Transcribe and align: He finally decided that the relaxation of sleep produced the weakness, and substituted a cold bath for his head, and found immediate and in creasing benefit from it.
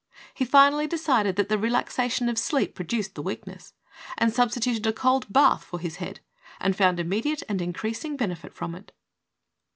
He 0.33 0.45
finally 0.45 0.87
decided 0.87 1.35
that 1.35 1.47
the 1.47 1.59
relaxation 1.59 2.27
of 2.27 2.39
sleep 2.39 2.73
produced 2.73 3.13
the 3.13 3.21
weakness, 3.21 3.75
and 4.17 4.33
substituted 4.33 4.87
a 4.87 4.93
cold 4.93 5.31
bath 5.31 5.63
for 5.63 5.77
his 5.77 5.97
head, 5.97 6.21
and 6.59 6.75
found 6.75 6.99
immediate 6.99 7.43
and 7.47 7.61
in 7.61 7.71
creasing 7.71 8.17
benefit 8.17 8.51
from 8.55 8.73
it. 8.73 8.93